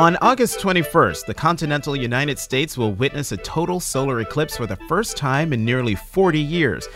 On 0.00 0.16
August 0.22 0.60
21st, 0.60 1.26
the 1.26 1.34
continental 1.34 1.94
United 1.94 2.38
States 2.38 2.78
will 2.78 2.94
witness 2.94 3.32
a 3.32 3.36
total 3.36 3.80
solar 3.80 4.20
eclipse 4.20 4.56
for 4.56 4.66
the 4.66 4.78
first 4.88 5.14
time 5.14 5.52
in 5.52 5.62
nearly 5.62 5.94
40 5.94 6.40
years. 6.40 6.88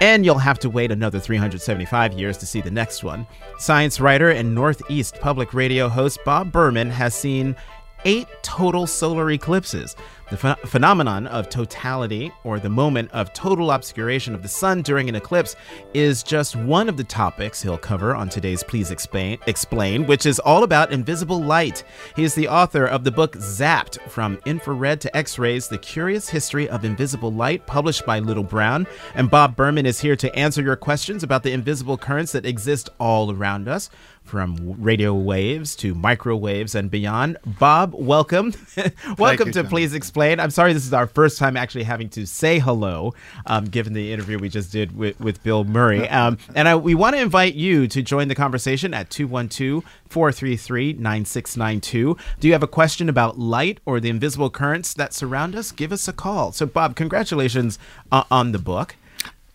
And 0.00 0.24
you'll 0.24 0.38
have 0.38 0.60
to 0.60 0.70
wait 0.70 0.92
another 0.92 1.18
375 1.18 2.12
years 2.12 2.38
to 2.38 2.46
see 2.46 2.60
the 2.60 2.70
next 2.70 3.02
one. 3.02 3.26
Science 3.58 3.98
writer 3.98 4.30
and 4.30 4.54
Northeast 4.54 5.16
Public 5.20 5.52
Radio 5.54 5.88
host 5.88 6.20
Bob 6.24 6.52
Berman 6.52 6.88
has 6.88 7.16
seen 7.16 7.56
eight 8.04 8.28
total 8.42 8.86
solar 8.86 9.32
eclipses. 9.32 9.96
The 10.32 10.38
ph- 10.38 10.70
phenomenon 10.70 11.26
of 11.26 11.50
totality, 11.50 12.32
or 12.42 12.58
the 12.58 12.70
moment 12.70 13.10
of 13.12 13.34
total 13.34 13.70
obscuration 13.70 14.34
of 14.34 14.42
the 14.42 14.48
sun 14.48 14.80
during 14.80 15.10
an 15.10 15.14
eclipse, 15.14 15.56
is 15.92 16.22
just 16.22 16.56
one 16.56 16.88
of 16.88 16.96
the 16.96 17.04
topics 17.04 17.60
he'll 17.60 17.76
cover 17.76 18.16
on 18.16 18.30
today's 18.30 18.62
Please 18.62 18.90
Explain, 18.90 19.38
Explain, 19.46 20.06
which 20.06 20.24
is 20.24 20.38
all 20.38 20.62
about 20.62 20.90
invisible 20.90 21.38
light. 21.38 21.84
He 22.16 22.24
is 22.24 22.34
the 22.34 22.48
author 22.48 22.86
of 22.86 23.04
the 23.04 23.10
book 23.10 23.36
Zapped 23.36 24.00
From 24.08 24.38
Infrared 24.46 25.02
to 25.02 25.14
X 25.14 25.38
rays 25.38 25.68
The 25.68 25.76
Curious 25.76 26.30
History 26.30 26.66
of 26.66 26.86
Invisible 26.86 27.30
Light, 27.30 27.66
published 27.66 28.06
by 28.06 28.18
Little 28.18 28.42
Brown. 28.42 28.86
And 29.14 29.30
Bob 29.30 29.54
Berman 29.54 29.84
is 29.84 30.00
here 30.00 30.16
to 30.16 30.34
answer 30.34 30.62
your 30.62 30.76
questions 30.76 31.22
about 31.22 31.42
the 31.42 31.52
invisible 31.52 31.98
currents 31.98 32.32
that 32.32 32.46
exist 32.46 32.88
all 32.98 33.30
around 33.30 33.68
us 33.68 33.90
from 34.22 34.56
radio 34.80 35.12
waves 35.12 35.74
to 35.74 35.94
microwaves 35.94 36.76
and 36.76 36.90
beyond. 36.90 37.36
Bob, 37.44 37.92
welcome. 37.92 38.54
welcome 39.18 39.48
you, 39.48 39.52
to 39.52 39.62
John. 39.62 39.68
Please 39.68 39.92
Explain. 39.94 40.21
I'm 40.30 40.50
sorry 40.50 40.72
this 40.72 40.86
is 40.86 40.92
our 40.92 41.06
first 41.06 41.38
time 41.38 41.56
actually 41.56 41.84
having 41.84 42.08
to 42.10 42.26
say 42.26 42.58
hello, 42.58 43.14
um, 43.46 43.64
given 43.64 43.92
the 43.92 44.12
interview 44.12 44.38
we 44.38 44.48
just 44.48 44.70
did 44.72 44.96
with, 44.96 45.18
with 45.20 45.42
Bill 45.42 45.64
Murray. 45.64 46.08
Um, 46.08 46.38
and 46.54 46.68
I, 46.68 46.76
we 46.76 46.94
want 46.94 47.16
to 47.16 47.20
invite 47.20 47.54
you 47.54 47.88
to 47.88 48.02
join 48.02 48.28
the 48.28 48.34
conversation 48.34 48.94
at 48.94 49.10
212 49.10 49.84
433 50.08 50.94
9692. 50.94 52.16
Do 52.40 52.46
you 52.48 52.52
have 52.52 52.62
a 52.62 52.68
question 52.68 53.08
about 53.08 53.38
light 53.38 53.80
or 53.84 54.00
the 54.00 54.10
invisible 54.10 54.50
currents 54.50 54.94
that 54.94 55.12
surround 55.12 55.56
us? 55.56 55.72
Give 55.72 55.92
us 55.92 56.06
a 56.06 56.12
call. 56.12 56.52
So, 56.52 56.66
Bob, 56.66 56.96
congratulations 56.96 57.78
uh, 58.10 58.24
on 58.30 58.52
the 58.52 58.58
book. 58.58 58.96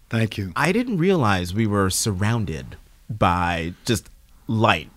Thank 0.09 0.37
you. 0.37 0.53
I 0.55 0.71
didn't 0.71 0.97
realize 0.97 1.53
we 1.53 1.67
were 1.67 1.89
surrounded 1.89 2.77
by 3.09 3.73
just 3.85 4.09
light, 4.47 4.89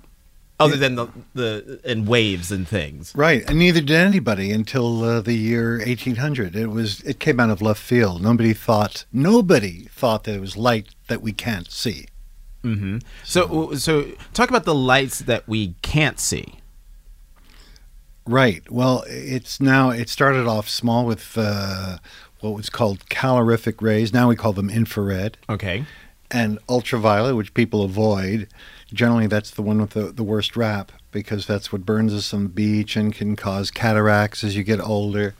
other 0.60 0.76
than 0.76 0.94
the, 0.96 1.08
the 1.34 1.80
and 1.84 2.06
waves 2.06 2.52
and 2.52 2.68
things. 2.68 3.12
Right, 3.16 3.42
and 3.48 3.58
neither 3.58 3.80
did 3.80 3.90
anybody 3.96 4.52
until 4.52 5.02
uh, 5.02 5.20
the 5.20 5.34
year 5.34 5.78
1800. 5.78 6.54
It 6.54 6.68
was 6.68 7.00
it 7.02 7.18
came 7.18 7.40
out 7.40 7.50
of 7.50 7.60
left 7.62 7.80
field. 7.82 8.22
Nobody 8.22 8.52
thought 8.52 9.04
nobody 9.12 9.84
thought 9.90 10.24
that 10.24 10.34
it 10.34 10.40
was 10.40 10.56
light 10.56 10.88
that 11.08 11.22
we 11.22 11.32
can't 11.32 11.70
see. 11.70 12.06
Mm-hmm. 12.62 12.98
So, 13.24 13.72
so 13.74 14.04
talk 14.34 14.50
about 14.50 14.64
the 14.64 14.74
lights 14.74 15.20
that 15.20 15.48
we 15.48 15.74
can't 15.80 16.20
see. 16.20 16.56
Right. 18.26 18.70
Well, 18.70 19.02
it's 19.06 19.60
now 19.60 19.90
it 19.90 20.08
started 20.08 20.46
off 20.46 20.68
small 20.68 21.06
with 21.06 21.36
uh, 21.36 21.98
what 22.40 22.54
was 22.54 22.70
called 22.70 23.08
calorific 23.08 23.80
rays. 23.82 24.12
Now 24.12 24.28
we 24.28 24.36
call 24.36 24.52
them 24.52 24.70
infrared 24.70 25.36
Okay. 25.48 25.84
and 26.30 26.58
ultraviolet, 26.68 27.34
which 27.34 27.54
people 27.54 27.82
avoid. 27.82 28.46
Generally, 28.92 29.28
that's 29.28 29.50
the 29.50 29.62
one 29.62 29.80
with 29.80 29.90
the, 29.90 30.12
the 30.12 30.22
worst 30.22 30.56
rap 30.56 30.92
because 31.12 31.46
that's 31.46 31.72
what 31.72 31.86
burns 31.86 32.12
us 32.12 32.34
on 32.34 32.44
the 32.44 32.48
beach 32.48 32.96
and 32.96 33.14
can 33.14 33.36
cause 33.36 33.70
cataracts 33.70 34.42
as 34.42 34.56
you 34.56 34.64
get 34.64 34.80
older. 34.80 35.34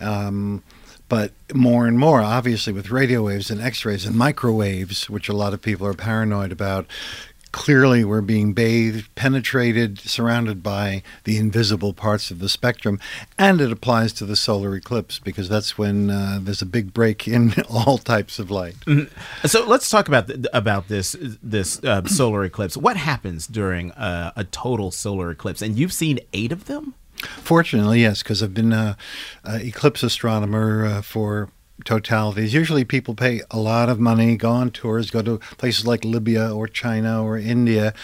Um, 0.00 0.62
but 1.08 1.32
more 1.54 1.86
and 1.86 1.98
more, 1.98 2.20
obviously, 2.20 2.72
with 2.72 2.90
radio 2.90 3.22
waves 3.22 3.50
and 3.50 3.60
X 3.60 3.84
rays 3.84 4.04
and 4.04 4.16
microwaves, 4.16 5.08
which 5.08 5.28
a 5.28 5.32
lot 5.32 5.54
of 5.54 5.62
people 5.62 5.86
are 5.86 5.94
paranoid 5.94 6.50
about, 6.52 6.86
clearly 7.56 8.04
we're 8.04 8.20
being 8.20 8.52
bathed, 8.52 9.12
penetrated, 9.14 9.98
surrounded 9.98 10.62
by 10.62 11.02
the 11.24 11.38
invisible 11.38 11.94
parts 11.94 12.30
of 12.30 12.38
the 12.38 12.50
spectrum. 12.50 13.00
And 13.38 13.62
it 13.62 13.72
applies 13.72 14.12
to 14.14 14.26
the 14.26 14.36
solar 14.36 14.76
eclipse 14.76 15.18
because 15.18 15.48
that's 15.48 15.78
when 15.78 16.10
uh, 16.10 16.38
there's 16.42 16.60
a 16.60 16.66
big 16.66 16.92
break 16.92 17.26
in 17.26 17.54
all 17.70 17.96
types 17.96 18.38
of 18.38 18.50
light. 18.50 18.76
So 19.46 19.66
let's 19.66 19.88
talk 19.88 20.06
about 20.06 20.26
th- 20.26 20.44
about 20.52 20.88
this 20.88 21.16
this 21.42 21.82
uh, 21.82 22.04
solar 22.04 22.44
eclipse. 22.44 22.76
What 22.76 22.98
happens 22.98 23.46
during 23.46 23.90
a, 23.92 24.34
a 24.36 24.44
total 24.44 24.90
solar 24.90 25.30
eclipse? 25.30 25.62
And 25.62 25.78
you've 25.78 25.94
seen 25.94 26.20
eight 26.34 26.52
of 26.52 26.66
them. 26.66 26.94
Fortunately, 27.40 28.02
yes, 28.02 28.22
because 28.22 28.42
I've 28.42 28.52
been 28.52 28.74
a, 28.74 28.98
a 29.44 29.66
eclipse 29.66 30.02
astronomer 30.02 30.84
uh, 30.84 31.02
for 31.02 31.48
totalities. 31.86 32.52
Usually, 32.52 32.84
people 32.84 33.14
pay 33.14 33.40
a 33.50 33.58
lot 33.58 33.88
of 33.88 33.98
money, 33.98 34.36
go 34.36 34.50
on 34.50 34.70
tours, 34.70 35.10
go 35.10 35.22
to 35.22 35.38
places 35.56 35.86
like 35.86 36.04
Libya 36.04 36.52
or 36.54 36.68
China 36.68 37.24
or 37.24 37.38
India. 37.38 37.94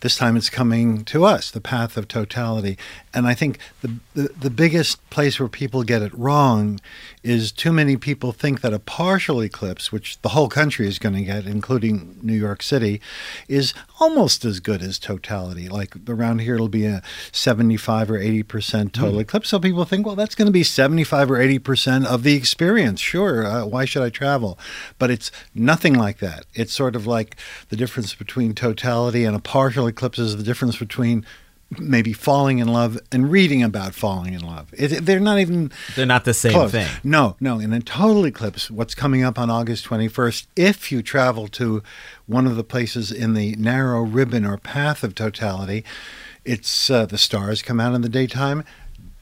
This 0.00 0.16
time, 0.16 0.36
it's 0.36 0.50
coming 0.50 1.04
to 1.06 1.24
us, 1.24 1.50
the 1.50 1.60
path 1.60 1.96
of 1.96 2.08
totality. 2.08 2.76
And 3.14 3.26
I 3.26 3.34
think 3.34 3.58
the, 3.80 3.94
the 4.14 4.28
the 4.38 4.50
biggest 4.50 5.08
place 5.10 5.40
where 5.40 5.48
people 5.48 5.82
get 5.82 6.02
it 6.02 6.12
wrong 6.14 6.80
is 7.22 7.50
too 7.50 7.72
many 7.72 7.96
people 7.96 8.30
think 8.30 8.60
that 8.60 8.72
a 8.72 8.78
partial 8.78 9.42
eclipse, 9.42 9.90
which 9.90 10.20
the 10.20 10.30
whole 10.30 10.48
country 10.48 10.86
is 10.86 10.98
going 10.98 11.14
to 11.14 11.22
get, 11.22 11.46
including 11.46 12.18
New 12.22 12.34
York 12.34 12.62
City, 12.62 13.00
is 13.48 13.74
almost 13.98 14.44
as 14.44 14.60
good 14.60 14.82
as 14.82 14.98
totality. 14.98 15.68
Like 15.68 15.94
around 16.08 16.40
here, 16.40 16.54
it'll 16.54 16.68
be 16.68 16.86
a 16.86 17.02
75 17.32 18.10
or 18.10 18.18
80 18.18 18.42
percent 18.44 18.92
total 18.92 19.18
eclipse. 19.20 19.48
So 19.48 19.58
people 19.58 19.84
think, 19.84 20.06
well, 20.06 20.14
that's 20.14 20.34
going 20.34 20.46
to 20.46 20.52
be 20.52 20.62
75 20.62 21.30
or 21.30 21.40
80 21.40 21.58
percent 21.58 22.06
of 22.06 22.22
the 22.22 22.34
experience. 22.34 23.00
Sure, 23.00 23.46
uh, 23.46 23.64
why 23.64 23.84
should 23.84 24.02
I 24.02 24.10
travel? 24.10 24.58
But 24.98 25.10
it's 25.10 25.32
nothing 25.54 25.94
like 25.94 26.18
that. 26.18 26.44
It's 26.54 26.72
sort 26.72 26.94
of 26.94 27.06
like 27.06 27.36
the 27.70 27.76
difference 27.76 28.14
between 28.14 28.54
totality 28.54 29.24
and 29.24 29.34
a 29.34 29.40
partial 29.40 29.86
eclipse 29.86 29.95
is 30.18 30.36
the 30.36 30.42
difference 30.42 30.76
between 30.76 31.24
maybe 31.78 32.12
falling 32.12 32.60
in 32.60 32.68
love 32.68 32.96
and 33.10 33.28
reading 33.30 33.62
about 33.62 33.92
falling 33.92 34.34
in 34.34 34.40
love. 34.40 34.68
It, 34.72 35.04
they're 35.04 35.18
not 35.18 35.40
even 35.40 35.72
They're 35.96 36.06
not 36.06 36.24
the 36.24 36.32
same 36.34 36.52
close. 36.52 36.70
thing. 36.70 36.86
No, 37.02 37.36
no. 37.40 37.58
In 37.58 37.72
a 37.72 37.80
total 37.80 38.24
eclipse, 38.24 38.70
what's 38.70 38.94
coming 38.94 39.24
up 39.24 39.36
on 39.36 39.50
August 39.50 39.84
21st, 39.86 40.46
if 40.54 40.92
you 40.92 41.02
travel 41.02 41.48
to 41.48 41.82
one 42.26 42.46
of 42.46 42.54
the 42.54 42.62
places 42.62 43.10
in 43.10 43.34
the 43.34 43.56
narrow 43.56 44.02
ribbon 44.02 44.44
or 44.44 44.56
path 44.58 45.02
of 45.02 45.14
totality, 45.16 45.84
it's 46.44 46.88
uh, 46.88 47.04
the 47.06 47.18
stars 47.18 47.62
come 47.62 47.80
out 47.80 47.94
in 47.94 48.02
the 48.02 48.08
daytime. 48.08 48.62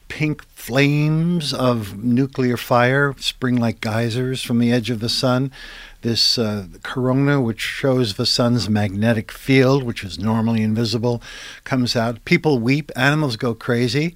Pink 0.07 0.45
flames 0.47 1.53
of 1.53 2.03
nuclear 2.03 2.57
fire 2.57 3.13
spring 3.17 3.55
like 3.57 3.81
geysers 3.81 4.41
from 4.41 4.59
the 4.59 4.71
edge 4.71 4.89
of 4.89 4.99
the 4.99 5.09
sun. 5.09 5.51
This 6.01 6.37
uh, 6.37 6.67
corona, 6.83 7.41
which 7.41 7.61
shows 7.61 8.15
the 8.15 8.25
sun's 8.25 8.69
magnetic 8.69 9.31
field, 9.31 9.83
which 9.83 10.03
is 10.03 10.19
normally 10.19 10.61
invisible, 10.61 11.21
comes 11.63 11.95
out. 11.95 12.23
People 12.25 12.59
weep, 12.59 12.91
animals 12.95 13.35
go 13.35 13.53
crazy. 13.53 14.15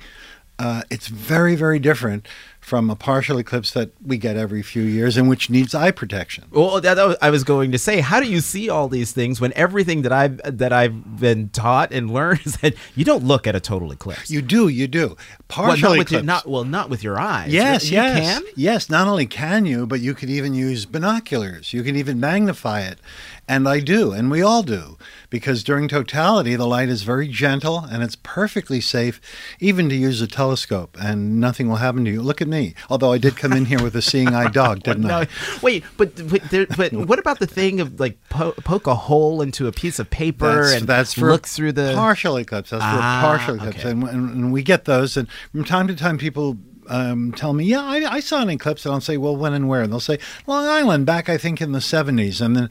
Uh, 0.59 0.83
it's 0.89 1.07
very, 1.07 1.55
very 1.55 1.79
different 1.79 2.27
from 2.69 2.87
a 2.91 2.95
partial 2.95 3.39
eclipse 3.39 3.71
that 3.71 3.89
we 4.05 4.15
get 4.15 4.37
every 4.37 4.61
few 4.61 4.83
years 4.83 5.17
and 5.17 5.27
which 5.27 5.49
needs 5.49 5.73
eye 5.73 5.89
protection. 5.89 6.45
Well, 6.51 6.79
that, 6.79 6.93
that 6.93 7.17
I 7.19 7.31
was 7.31 7.43
going 7.43 7.71
to 7.71 7.79
say, 7.79 7.99
how 7.99 8.19
do 8.19 8.29
you 8.29 8.41
see 8.41 8.69
all 8.69 8.87
these 8.87 9.11
things 9.11 9.41
when 9.41 9.51
everything 9.55 10.03
that 10.03 10.11
I've 10.11 10.39
that 10.59 10.71
I've 10.71 11.19
been 11.19 11.49
taught 11.49 11.91
and 11.91 12.13
learned 12.13 12.41
is 12.45 12.57
that 12.57 12.75
you 12.95 13.03
don't 13.03 13.23
look 13.23 13.47
at 13.47 13.55
a 13.55 13.59
total 13.59 13.91
eclipse? 13.91 14.29
You 14.29 14.43
do, 14.43 14.67
you 14.67 14.87
do. 14.87 15.07
well, 15.07 15.17
Partial 15.47 15.89
not 15.89 15.97
with 15.97 16.11
your, 16.11 16.19
eclipse. 16.19 16.25
not 16.25 16.47
well, 16.47 16.63
not 16.63 16.91
with 16.91 17.03
your 17.03 17.19
eyes. 17.19 17.51
Yes, 17.51 17.89
you 17.89 17.97
yes. 17.97 18.19
can. 18.19 18.43
Yes, 18.55 18.89
not 18.89 19.07
only 19.07 19.25
can 19.25 19.65
you, 19.65 19.87
but 19.87 19.99
you 19.99 20.13
could 20.13 20.29
even 20.29 20.53
use 20.53 20.85
binoculars. 20.85 21.73
You 21.73 21.81
can 21.81 21.95
even 21.95 22.19
magnify 22.19 22.81
it. 22.81 22.99
And 23.49 23.67
I 23.67 23.79
do, 23.79 24.11
and 24.11 24.29
we 24.29 24.43
all 24.43 24.61
do, 24.61 24.95
because 25.31 25.63
during 25.63 25.87
totality, 25.87 26.55
the 26.55 26.67
light 26.67 26.87
is 26.87 27.01
very 27.01 27.27
gentle 27.27 27.79
and 27.79 28.03
it's 28.03 28.15
perfectly 28.21 28.79
safe 28.79 29.19
even 29.59 29.89
to 29.89 29.95
use 29.95 30.21
a 30.21 30.27
telescope, 30.27 30.95
and 31.01 31.39
nothing 31.39 31.67
will 31.67 31.77
happen 31.77 32.05
to 32.05 32.11
you. 32.11 32.21
Look 32.21 32.43
at 32.43 32.47
me. 32.47 32.75
Although 32.91 33.11
I 33.11 33.17
did 33.17 33.35
come 33.37 33.51
in 33.53 33.65
here 33.65 33.81
with 33.81 33.95
a 33.95 34.03
seeing 34.03 34.35
eye 34.35 34.51
dog, 34.51 34.83
didn't 34.83 35.01
No, 35.07 35.21
I? 35.21 35.27
wait, 35.63 35.83
but 35.97 36.15
but, 36.29 36.43
there, 36.51 36.67
but 36.77 36.93
what 36.93 37.17
about 37.17 37.39
the 37.39 37.47
thing 37.47 37.79
of 37.81 37.99
like 37.99 38.17
po- 38.29 38.51
poke 38.63 38.85
a 38.85 38.93
hole 38.93 39.41
into 39.41 39.65
a 39.65 39.71
piece 39.71 39.97
of 39.97 40.11
paper 40.11 40.61
That's, 40.65 40.73
and 40.81 40.87
that's 40.87 41.13
for 41.15 41.31
look 41.31 41.47
through 41.47 41.71
the 41.71 41.93
partial 41.95 42.37
eclipse. 42.37 42.69
That's 42.69 42.83
Ah, 42.85 43.19
for 43.19 43.27
partial 43.37 43.55
eclipse, 43.55 43.79
okay. 43.79 43.89
and, 43.89 44.03
and, 44.03 44.29
and 44.29 44.53
we 44.53 44.61
get 44.61 44.85
those. 44.85 45.17
And 45.17 45.27
from 45.51 45.63
time 45.65 45.87
to 45.87 45.95
time, 45.95 46.19
people 46.19 46.57
um, 46.89 47.31
tell 47.31 47.53
me, 47.53 47.65
"Yeah, 47.65 47.83
I, 47.83 48.15
I 48.15 48.19
saw 48.19 48.41
an 48.41 48.49
eclipse," 48.49 48.85
and 48.85 48.93
I'll 48.93 49.01
say, 49.01 49.17
"Well, 49.17 49.35
when 49.35 49.53
and 49.53 49.69
where?" 49.69 49.83
And 49.83 49.91
they'll 49.91 49.99
say, 49.99 50.19
"Long 50.47 50.65
Island, 50.65 51.05
back 51.05 51.29
I 51.29 51.37
think 51.37 51.61
in 51.61 51.71
the 51.71 51.79
'70s." 51.79 52.41
And 52.41 52.55
then, 52.55 52.69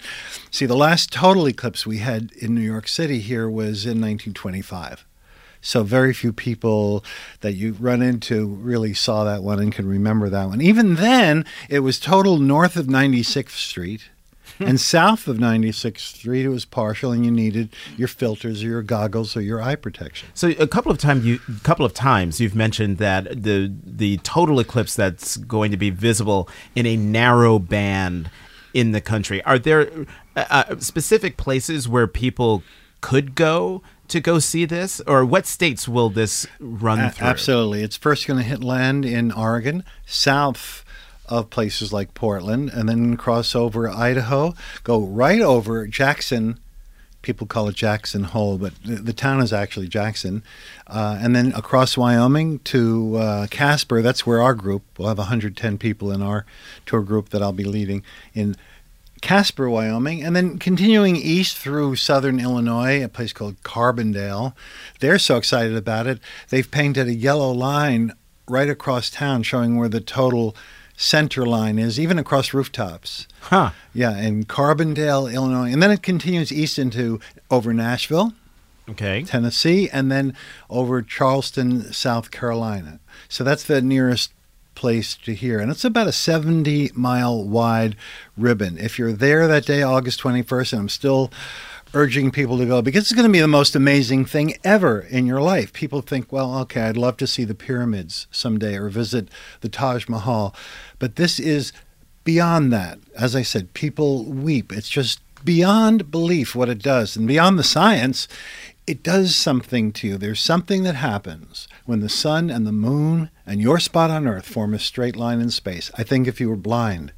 see, 0.50 0.67
the 0.67 0.76
last 0.76 1.12
total 1.12 1.47
eclipse 1.47 1.87
we 1.87 1.99
had 1.99 2.32
in 2.32 2.55
New 2.55 2.61
York 2.61 2.88
City 2.88 3.20
here 3.20 3.49
was 3.49 3.87
in 3.87 4.00
1925. 4.00 5.06
So 5.61 5.82
very 5.82 6.12
few 6.12 6.32
people 6.32 7.05
that 7.41 7.55
you 7.55 7.73
run 7.81 8.03
into 8.03 8.47
really 8.47 8.94
saw 8.94 9.25
that 9.25 9.43
one 9.43 9.59
and 9.59 9.73
can 9.73 9.88
remember 9.88 10.29
that 10.29 10.49
one. 10.49 10.61
Even 10.61 10.97
then, 10.97 11.44
it 11.69 11.81
was 11.81 11.99
total 11.99 12.38
north 12.38 12.76
of 12.76 12.87
96th 12.87 13.50
Street. 13.50 14.11
And 14.60 14.81
south 14.81 15.28
of 15.28 15.38
96th 15.38 15.99
Street, 15.99 16.44
it 16.44 16.49
was 16.49 16.64
partial, 16.64 17.12
and 17.12 17.25
you 17.25 17.31
needed 17.31 17.70
your 17.96 18.08
filters 18.08 18.62
or 18.62 18.66
your 18.66 18.82
goggles 18.82 19.37
or 19.37 19.40
your 19.40 19.60
eye 19.62 19.76
protection. 19.76 20.28
So 20.34 20.49
a 20.58 20.66
couple 20.66 20.93
of 20.93 20.99
time 20.99 21.22
you 21.22 21.40
couple 21.62 21.84
of 21.84 21.94
times 21.94 22.40
you've 22.40 22.55
mentioned 22.55 22.99
that 22.99 23.43
the 23.43 23.72
the 23.84 24.19
total 24.19 24.60
eclipse 24.60 24.94
that's 24.94 25.37
going 25.37 25.70
to 25.70 25.76
be 25.76 25.90
visible 25.90 26.49
in 26.75 26.87
a 26.87 26.96
narrow 26.96 27.58
band 27.58 28.31
in 28.75 28.93
the 28.93 29.00
country. 29.00 29.43
Are 29.44 29.58
there 29.58 29.90
uh, 30.37 30.44
uh, 30.50 30.78
specific 30.78 31.37
places 31.37 31.88
where 31.88 32.06
people 32.06 32.62
could 33.00 33.34
go 33.34 33.82
to 34.08 34.20
go 34.20 34.38
see 34.38 34.64
this, 34.64 35.00
or 35.06 35.25
what 35.25 35.46
states 35.46 35.87
will 35.87 36.10
this 36.10 36.46
run 36.58 37.10
through? 37.10 37.26
absolutely. 37.26 37.82
It's 37.82 37.96
first 37.96 38.26
going 38.26 38.38
to 38.38 38.44
hit 38.44 38.64
land 38.64 39.05
in 39.05 39.31
Oregon, 39.32 39.84
south 40.06 40.84
of 41.29 41.51
places 41.51 41.93
like 41.93 42.15
Portland, 42.15 42.71
and 42.71 42.89
then 42.89 43.17
cross 43.17 43.55
over 43.55 43.89
Idaho, 43.89 44.55
go 44.85 45.01
right 45.01 45.41
over 45.41 45.87
Jackson. 45.87 46.59
People 47.23 47.47
call 47.47 47.69
it 47.69 47.75
Jackson 47.75 48.25
Hole, 48.25 48.59
but 48.59 48.73
the, 48.85 48.97
the 48.97 49.13
town 49.13 49.41
is 49.41 49.53
actually 49.53 49.89
Jackson. 49.89 50.43
Uh, 50.87 51.19
and 51.21 51.35
then 51.35 51.53
across 51.53 51.97
Wyoming 51.97 52.61
to 52.61 53.17
uh, 53.17 53.47
Casper. 53.49 54.03
That's 54.03 54.25
where 54.25 54.41
our 54.41 54.55
group, 54.55 54.83
we'll 54.97 55.09
have 55.09 55.19
110 55.19 55.79
people 55.79 56.11
in 56.13 56.23
our 56.23 56.47
tour 56.87 57.03
group 57.03 57.31
that 57.31 57.43
I'll 57.43 57.53
be 57.53 57.65
leading 57.65 58.03
in 58.35 58.57
Casper, 59.21 59.69
Wyoming, 59.69 60.23
and 60.23 60.35
then 60.35 60.59
continuing 60.59 61.17
east 61.17 61.57
through 61.57 61.97
southern 61.97 62.39
Illinois, 62.39 63.03
a 63.03 63.09
place 63.09 63.33
called 63.33 63.61
Carbondale. 63.63 64.55
They're 65.01 65.19
so 65.19 65.37
excited 65.37 65.77
about 65.77 66.07
it, 66.07 66.21
they've 66.51 66.71
painted 66.71 67.09
a 67.09 67.15
yellow 67.15 67.51
line 67.51 68.13
right 68.49 68.69
across 68.69 69.11
town 69.11 69.43
showing 69.43 69.77
where 69.77 69.89
the 69.89 70.01
total 70.01 70.57
center 71.00 71.47
line 71.47 71.79
is, 71.79 71.99
even 71.99 72.19
across 72.19 72.53
rooftops. 72.53 73.29
Huh. 73.43 73.71
Yeah, 73.95 74.19
in 74.19 74.45
Carbondale, 74.45 75.33
Illinois. 75.33 75.73
And 75.73 75.81
then 75.83 75.93
it 75.93 76.03
continues 76.03 76.53
east 76.53 76.79
into 76.79 77.21
over 77.50 77.73
Nashville, 77.73 78.35
Okay. 78.91 79.23
Tennessee, 79.23 79.89
and 79.91 80.11
then 80.11 80.35
over 80.69 81.00
Charleston, 81.00 81.93
South 81.93 82.31
Carolina. 82.31 82.99
So 83.29 83.45
that's 83.45 83.62
the 83.62 83.81
nearest 83.81 84.33
place 84.75 85.15
to 85.17 85.35
here. 85.35 85.61
And 85.61 85.71
it's 85.71 85.85
about 85.85 86.06
a 86.06 86.12
70 86.12 86.91
mile 86.95 87.44
wide 87.44 87.94
ribbon. 88.37 88.77
If 88.79 88.99
you're 88.99 89.12
there 89.12 89.47
that 89.47 89.67
day, 89.67 89.83
August 89.83 90.21
21st, 90.21 90.73
and 90.73 90.81
I'm 90.83 90.89
still 90.89 91.31
urging 91.94 92.31
people 92.31 92.58
to 92.58 92.67
go 92.67 92.82
because 92.82 93.02
it's 93.02 93.12
going 93.12 93.26
to 93.26 93.32
be 93.32 93.40
the 93.40 93.49
most 93.49 93.75
amazing 93.75 94.25
thing 94.25 94.55
ever 94.64 95.00
in 95.00 95.26
your 95.26 95.40
life. 95.40 95.73
People 95.73 96.02
think, 96.02 96.32
well, 96.32 96.58
okay, 96.61 96.82
I'd 96.82 96.96
love 96.96 97.17
to 97.19 97.26
see 97.26 97.44
the 97.44 97.55
pyramids 97.55 98.26
someday 98.31 98.76
or 98.76 98.88
visit 98.88 99.29
the 99.61 99.69
Taj 99.69 100.08
Mahal. 100.08 100.55
But 100.99 101.17
this 101.17 101.38
is 101.38 101.73
beyond 102.25 102.73
that. 102.73 102.99
As 103.17 103.35
I 103.35 103.43
said, 103.43 103.75
people 103.75 104.25
weep. 104.25 104.73
It's 104.73 104.88
just 104.88 105.20
beyond 105.44 106.11
belief 106.11 106.55
what 106.55 106.69
it 106.69 106.82
does. 106.82 107.17
And 107.17 107.26
beyond 107.26 107.58
the 107.58 107.64
science, 107.64 108.29
it 108.87 109.02
does 109.02 109.37
something 109.37 109.93
to 109.93 110.06
you. 110.08 110.19
There's 110.19 110.41
something 110.41 110.82
that 110.82 110.94
happens 110.94 111.69
when 111.84 112.00
the 112.00 112.08
sun 112.08 112.50
and 112.50 112.67
the 112.67 112.73
moon 112.73 113.31
and 113.46 113.61
your 113.61 113.79
spot 113.79 114.11
on 114.11 114.26
earth 114.26 114.46
form 114.46 114.75
a 114.75 114.79
straight 114.79 115.17
line 115.17 115.41
in 115.41 115.50
space. 115.50 115.91
I 115.96 116.02
think 116.02 116.26
if 116.26 116.41
you 116.41 116.49
were 116.49 116.56
blind, 116.56 117.12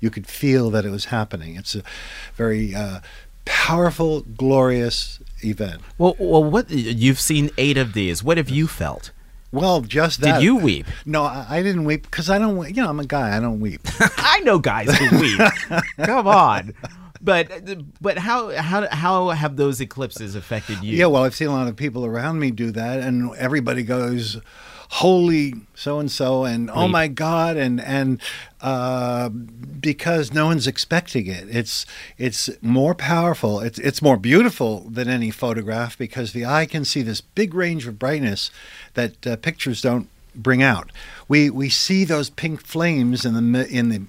you 0.00 0.10
could 0.10 0.26
feel 0.26 0.68
that 0.70 0.84
it 0.84 0.90
was 0.90 1.06
happening. 1.06 1.54
It's 1.54 1.76
a 1.76 1.82
very 2.34 2.74
uh, 2.74 3.00
powerful, 3.44 4.22
glorious 4.22 5.18
event. 5.44 5.82
Well, 5.98 6.16
well, 6.18 6.44
what 6.44 6.70
you've 6.70 7.20
seen 7.20 7.50
eight 7.58 7.76
of 7.76 7.92
these. 7.92 8.22
What 8.22 8.36
have 8.36 8.48
you 8.50 8.66
felt? 8.66 9.10
Well, 9.50 9.82
just 9.82 10.20
that. 10.22 10.36
Did 10.36 10.44
you 10.44 10.56
weep? 10.56 10.86
No, 11.04 11.24
I, 11.24 11.46
I 11.48 11.62
didn't 11.62 11.84
weep 11.84 12.02
because 12.04 12.30
I 12.30 12.38
don't. 12.38 12.74
You 12.74 12.82
know, 12.82 12.88
I'm 12.88 13.00
a 13.00 13.06
guy. 13.06 13.36
I 13.36 13.40
don't 13.40 13.60
weep. 13.60 13.82
I 14.00 14.40
know 14.40 14.58
guys 14.58 14.96
who 14.96 15.20
weep. 15.20 15.40
Come 16.04 16.26
on. 16.26 16.74
But 17.20 17.50
but 18.00 18.18
how 18.18 18.50
how 18.50 18.88
how 18.88 19.28
have 19.28 19.56
those 19.56 19.80
eclipses 19.80 20.34
affected 20.34 20.82
you? 20.82 20.96
Yeah, 20.96 21.06
well, 21.06 21.22
I've 21.22 21.34
seen 21.34 21.48
a 21.48 21.52
lot 21.52 21.68
of 21.68 21.76
people 21.76 22.04
around 22.04 22.40
me 22.40 22.50
do 22.50 22.72
that, 22.72 23.00
and 23.00 23.34
everybody 23.36 23.84
goes, 23.84 24.40
"Holy 24.96 25.54
so 25.74 25.98
and 25.98 26.10
so," 26.10 26.44
and 26.44 26.70
"Oh 26.70 26.86
my 26.86 27.08
God," 27.08 27.56
and 27.56 27.80
and 27.80 28.20
uh, 28.60 29.28
because 29.28 30.32
no 30.32 30.46
one's 30.46 30.66
expecting 30.66 31.26
it. 31.26 31.44
It's 31.48 31.86
it's 32.18 32.50
more 32.60 32.94
powerful. 32.94 33.60
It's 33.60 33.78
it's 33.78 34.02
more 34.02 34.18
beautiful 34.18 34.80
than 34.80 35.08
any 35.08 35.30
photograph 35.30 35.96
because 35.96 36.32
the 36.32 36.44
eye 36.44 36.66
can 36.66 36.84
see 36.84 37.00
this 37.00 37.22
big 37.22 37.54
range 37.54 37.86
of 37.86 37.98
brightness 37.98 38.50
that 38.94 39.26
uh, 39.26 39.36
pictures 39.36 39.80
don't 39.80 40.08
bring 40.34 40.62
out. 40.62 40.92
We 41.26 41.48
we 41.48 41.70
see 41.70 42.04
those 42.04 42.28
pink 42.28 42.62
flames 42.62 43.24
in 43.24 43.52
the 43.52 43.68
in 43.68 43.88
the 43.88 44.02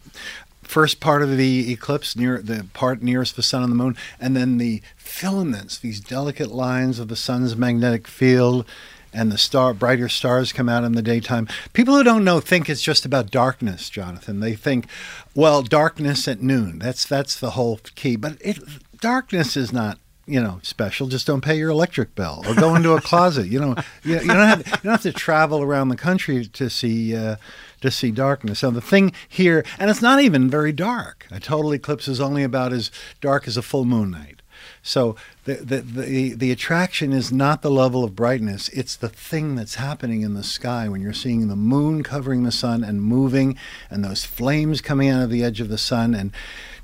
first 0.64 1.00
part 1.00 1.22
of 1.22 1.38
the 1.38 1.72
eclipse 1.72 2.16
near 2.16 2.42
the 2.42 2.66
part 2.74 3.02
nearest 3.02 3.36
the 3.36 3.44
sun 3.44 3.64
and 3.64 3.72
the 3.72 3.76
moon 3.76 3.96
and 4.20 4.36
then 4.36 4.58
the 4.58 4.82
filaments 4.96 5.78
these 5.78 6.00
delicate 6.00 6.52
lines 6.52 7.00
of 7.00 7.10
the 7.10 7.16
sun's 7.16 7.56
magnetic 7.56 8.08
field 8.08 8.66
and 9.14 9.32
the 9.32 9.38
star 9.38 9.74
brighter 9.74 10.10
stars 10.10 10.52
come 10.52 10.70
out 10.70 10.84
in 10.84 10.94
the 10.94 11.02
daytime. 11.02 11.48
People 11.74 11.96
who 11.96 12.04
don't 12.04 12.24
know 12.24 12.40
think 12.40 12.70
it's 12.70 12.82
just 12.82 13.06
about 13.06 13.32
darkness 13.32 13.90
jonathan. 13.90 14.40
They 14.40 14.56
think 14.56 14.88
well 15.36 15.62
darkness 15.62 16.28
at 16.28 16.42
noon. 16.42 16.80
That's 16.80 17.06
that's 17.06 17.40
the 17.40 17.52
whole 17.52 17.80
key. 17.96 18.16
But 18.16 18.38
it 18.42 18.60
darkness 19.00 19.56
is 19.56 19.72
not 19.72 19.98
you 20.26 20.42
know 20.42 20.60
special. 20.64 21.08
Just 21.08 21.28
don't 21.28 21.42
pay 21.42 21.58
your 21.58 21.70
electric 21.70 22.16
bill 22.16 22.44
or 22.48 22.56
go 22.56 22.76
into 22.76 22.94
a 22.94 23.02
closet. 23.02 23.48
You 23.48 23.60
know 23.60 23.76
you, 24.04 24.20
you 24.20 24.28
don't 24.28 24.48
have 24.48 24.60
you 24.66 24.78
don't 24.84 24.92
have 24.92 25.02
to 25.04 25.14
travel 25.14 25.62
around 25.62 25.90
the 25.90 25.98
country 25.98 26.46
to 26.46 26.70
see 26.70 27.16
uh, 27.16 27.36
to 27.82 27.92
see 27.92 28.12
darkness. 28.12 28.60
So 28.60 28.72
the 28.72 28.82
thing 28.82 29.14
here 29.28 29.66
and 29.80 29.90
it's 29.90 30.02
not 30.02 30.22
even 30.22 30.50
very 30.50 30.72
dark. 30.72 31.28
A 31.32 31.40
total 31.40 31.74
eclipse 31.74 32.08
is 32.08 32.22
only 32.22 32.44
about 32.44 32.74
as 32.74 32.92
dark 33.22 33.48
as 33.48 33.58
a 33.58 33.62
full 33.62 33.86
moon 33.86 34.12
night 34.12 34.42
so 34.86 35.16
the, 35.46 35.56
the 35.56 35.78
the 35.82 36.34
the 36.34 36.52
attraction 36.52 37.14
is 37.14 37.32
not 37.32 37.62
the 37.62 37.72
level 37.72 38.04
of 38.04 38.18
brightness. 38.18 38.68
It's 38.70 38.98
the 38.98 39.08
thing 39.08 39.56
that's 39.56 39.76
happening 39.76 40.22
in 40.22 40.34
the 40.34 40.44
sky 40.44 40.90
when 40.90 41.02
you're 41.02 41.14
seeing 41.14 41.48
the 41.48 41.56
moon 41.56 42.04
covering 42.04 42.44
the 42.44 42.52
sun 42.52 42.84
and 42.84 43.02
moving 43.02 43.58
and 43.90 44.04
those 44.04 44.26
flames 44.26 44.82
coming 44.82 45.08
out 45.08 45.24
of 45.24 45.30
the 45.30 45.42
edge 45.42 45.62
of 45.62 45.70
the 45.70 45.78
sun 45.78 46.14
and 46.14 46.32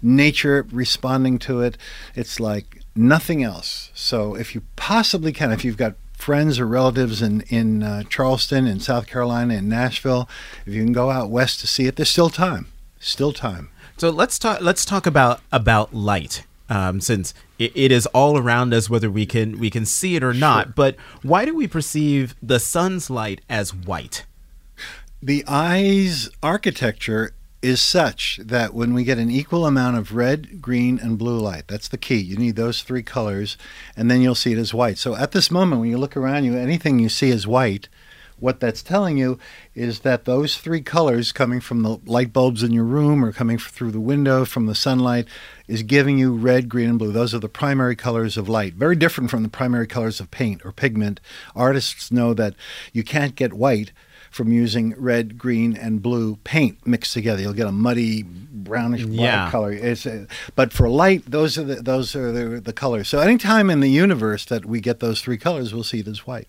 nature 0.01 0.65
responding 0.71 1.37
to 1.39 1.59
it. 1.59 1.77
It's 2.15 2.39
like 2.39 2.81
nothing 2.95 3.43
else. 3.43 3.91
So 3.93 4.33
if 4.33 4.55
you 4.55 4.63
possibly 4.77 5.33
can 5.33 5.51
if 5.51 5.65
you've 5.65 5.77
got 5.77 5.95
friends 6.13 6.57
or 6.57 6.65
relatives 6.65 7.21
in 7.21 7.41
in 7.49 7.83
uh, 7.83 8.03
Charleston 8.03 8.65
in 8.65 8.79
South 8.79 9.07
Carolina 9.07 9.55
in 9.55 9.67
Nashville 9.67 10.29
if 10.65 10.73
you 10.73 10.83
can 10.83 10.93
go 10.93 11.11
out 11.11 11.29
west 11.29 11.59
to 11.59 11.67
see 11.67 11.85
it 11.85 11.97
there's 11.97 12.09
still 12.09 12.29
time. 12.29 12.67
Still 12.99 13.33
time. 13.33 13.69
So 13.97 14.09
let's 14.09 14.39
talk. 14.39 14.61
Let's 14.61 14.85
talk 14.85 15.05
about 15.05 15.41
about 15.51 15.93
light, 15.93 16.43
um, 16.69 17.01
since 17.01 17.33
it, 17.57 17.71
it 17.75 17.92
is 17.92 18.06
all 18.07 18.38
around 18.38 18.74
us, 18.74 18.89
whether 18.89 19.10
we 19.10 19.25
can 19.25 19.60
we 19.60 19.69
can 19.69 19.86
see 19.86 20.16
it 20.16 20.24
or 20.24 20.33
not. 20.33 20.75
But 20.75 20.95
why 21.21 21.45
do 21.45 21.56
we 21.56 21.68
perceive 21.68 22.36
the 22.42 22.60
sun's 22.60 23.10
light 23.10 23.42
as 23.50 23.74
white? 23.74 24.25
the 25.21 25.44
eye's 25.48 26.30
architecture 26.42 27.33
is 27.62 27.81
such 27.81 28.39
that 28.42 28.74
when 28.74 28.94
we 28.94 29.04
get 29.04 29.18
an 29.18 29.30
equal 29.30 29.66
amount 29.66 29.98
of 29.98 30.16
red, 30.16 30.62
green, 30.62 30.98
and 30.98 31.18
blue 31.18 31.38
light, 31.38 31.68
that's 31.68 31.89
the 31.89 31.98
key. 31.98 32.18
You 32.18 32.38
need 32.38 32.56
those 32.56 32.83
three 32.83 33.04
colors, 33.04 33.57
and 33.98 34.09
then 34.09 34.21
you'll 34.21 34.33
see 34.35 34.54
it 34.54 34.57
as 34.57 34.73
white. 34.73 34.97
So 34.97 35.16
at 35.16 35.33
this 35.33 35.52
moment, 35.52 35.81
when 35.81 35.90
you 35.90 35.97
look 35.97 36.16
around 36.16 36.45
you, 36.45 36.56
anything 36.56 36.99
you 36.99 37.09
see 37.09 37.31
is 37.31 37.45
white, 37.45 37.90
what 38.41 38.59
that's 38.59 38.81
telling 38.83 39.17
you 39.17 39.37
is 39.75 39.99
that 40.01 40.25
those 40.25 40.57
three 40.57 40.81
colors 40.81 41.31
coming 41.31 41.59
from 41.59 41.83
the 41.83 41.99
light 42.05 42.31
bulbs 42.33 42.63
in 42.63 42.71
your 42.71 42.83
room 42.83 43.23
or 43.23 43.31
coming 43.31 43.57
through 43.57 43.91
the 43.91 43.99
window 43.99 44.45
from 44.45 44.65
the 44.65 44.75
sunlight 44.75 45.27
is 45.67 45.83
giving 45.83 46.17
you 46.17 46.33
red, 46.33 46.67
green, 46.69 46.89
and 46.89 46.99
blue. 46.99 47.11
Those 47.11 47.33
are 47.33 47.39
the 47.39 47.49
primary 47.49 47.95
colors 47.95 48.37
of 48.37 48.49
light. 48.49 48.73
Very 48.73 48.95
different 48.95 49.29
from 49.29 49.43
the 49.43 49.49
primary 49.49 49.87
colors 49.87 50.19
of 50.19 50.31
paint 50.31 50.61
or 50.65 50.71
pigment. 50.71 51.19
Artists 51.55 52.11
know 52.11 52.33
that 52.33 52.55
you 52.93 53.03
can't 53.03 53.35
get 53.35 53.53
white 53.53 53.91
from 54.31 54.51
using 54.51 54.93
red, 54.95 55.39
green, 55.39 55.75
and 55.75 56.03
blue 56.03 56.35
paint 56.43 56.85
mixed 56.85 57.13
together. 57.13 57.41
You'll 57.41 57.53
get 57.53 57.65
a 57.65 57.71
muddy 57.71 58.21
brownish 58.23 59.03
black 59.03 59.17
Yeah. 59.17 59.49
color. 59.49 59.71
It's, 59.71 60.05
uh, 60.05 60.25
but 60.55 60.71
for 60.71 60.87
light, 60.87 61.23
those 61.25 61.57
are 61.57 61.63
the 61.63 61.75
those 61.77 62.15
are 62.15 62.31
the, 62.31 62.61
the 62.61 62.73
colors. 62.73 63.07
So 63.07 63.17
anytime 63.19 63.71
in 63.71 63.79
the 63.79 63.89
universe 63.89 64.45
that 64.45 64.65
we 64.65 64.81
get 64.81 64.99
those 64.99 65.21
three 65.21 65.37
colors, 65.37 65.73
we'll 65.73 65.83
see 65.83 66.01
it 66.01 66.07
as 66.07 66.27
white. 66.27 66.47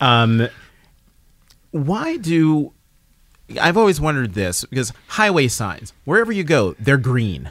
Um, 0.00 0.48
why 1.74 2.16
do 2.16 2.72
I've 3.60 3.76
always 3.76 4.00
wondered 4.00 4.34
this 4.34 4.64
because 4.64 4.92
highway 5.08 5.48
signs, 5.48 5.92
wherever 6.04 6.30
you 6.30 6.44
go, 6.44 6.74
they're 6.78 6.96
green. 6.96 7.50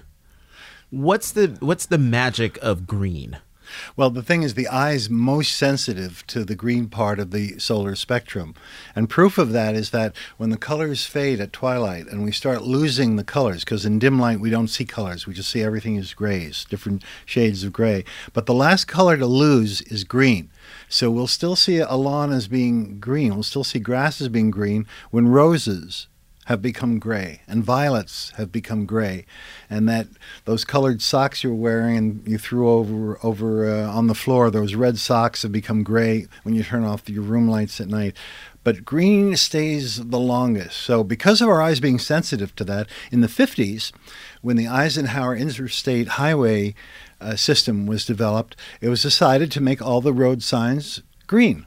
What's 0.92 1.32
the 1.34 1.58
what's 1.60 1.86
the 1.86 1.98
magic 1.98 2.58
of 2.62 2.88
green? 2.88 3.40
Well, 3.96 4.10
the 4.10 4.24
thing 4.24 4.44
is, 4.44 4.54
the 4.54 4.68
eye's 4.68 5.10
most 5.10 5.56
sensitive 5.56 6.26
to 6.28 6.44
the 6.44 6.56
green 6.56 6.88
part 6.88 7.20
of 7.20 7.32
the 7.32 7.60
solar 7.60 7.96
spectrum. 7.96 8.56
And 8.96 9.10
proof 9.10 9.38
of 9.38 9.52
that 9.52 9.76
is 9.76 9.92
that 9.92 10.16
when 10.38 10.50
the 10.50 10.58
colors 10.58 11.06
fade 11.06 11.40
at 11.40 11.54
twilight 11.54 12.08
and 12.08 12.24
we 12.24 12.32
start 12.32 12.64
losing 12.64 13.16
the 13.16 13.24
colors, 13.24 13.64
because 13.64 13.86
in 13.86 14.00
dim 14.00 14.20
light 14.20 14.40
we 14.40 14.50
don't 14.50 14.68
see 14.68 14.86
colors, 14.86 15.26
we 15.28 15.34
just 15.34 15.50
see 15.50 15.62
everything 15.62 15.96
is 15.96 16.14
grays, 16.14 16.66
different 16.66 17.04
shades 17.26 17.64
of 17.64 17.74
gray. 17.74 18.04
But 18.34 18.46
the 18.46 18.54
last 18.54 18.86
color 18.86 19.18
to 19.18 19.26
lose 19.26 19.82
is 19.84 20.04
green. 20.04 20.50
So 20.90 21.10
we'll 21.12 21.28
still 21.28 21.56
see 21.56 21.80
a 21.80 21.96
lawn 21.96 22.32
as 22.32 22.48
being 22.48 23.00
green. 23.00 23.34
We'll 23.34 23.44
still 23.44 23.64
see 23.64 23.80
grass 23.80 24.22
as 24.22 24.30
being 24.30 24.52
green 24.52 24.88
when 25.12 25.28
roses 25.28 26.08
have 26.46 26.62
become 26.62 27.00
gray 27.00 27.42
and 27.48 27.64
violets 27.64 28.32
have 28.38 28.52
become 28.52 28.86
gray 28.86 29.26
and 29.70 29.88
that 29.88 30.08
those 30.46 30.66
colored 30.66 31.02
socks 31.02 31.44
you're 31.44 31.54
wearing 31.54 31.98
and 31.98 32.28
you 32.28 32.38
threw 32.38 32.70
over 32.70 33.18
over 33.24 33.70
uh, 33.70 33.88
on 33.88 34.08
the 34.08 34.16
floor 34.16 34.50
those 34.50 34.76
red 34.76 34.98
socks 34.98 35.44
have 35.44 35.52
become 35.52 35.84
gray 35.84 36.28
when 36.44 36.54
you 36.56 36.64
turn 36.64 36.84
off 36.84 37.10
your 37.10 37.24
room 37.24 37.48
lights 37.48 37.80
at 37.80 37.88
night 37.88 38.16
but 38.64 38.86
green 38.86 39.36
stays 39.36 39.98
the 40.10 40.20
longest 40.20 40.78
so 40.78 41.04
because 41.04 41.42
of 41.42 41.50
our 41.50 41.62
eyes 41.62 41.80
being 41.80 42.00
sensitive 42.00 42.56
to 42.56 42.64
that 42.64 42.88
in 43.12 43.22
the 43.22 43.28
50s 43.28 43.92
when 44.44 44.58
the 44.58 44.68
Eisenhower 44.68 45.36
Interstate 45.36 46.10
Highway 46.10 46.76
uh, 47.20 47.36
system 47.38 47.88
was 47.88 48.06
developed, 48.06 48.56
it 48.82 48.90
was 48.90 49.02
decided 49.02 49.52
to 49.52 49.62
make 49.62 49.82
all 49.82 50.02
the 50.02 50.14
road 50.14 50.44
signs 50.44 51.02
green. 51.26 51.66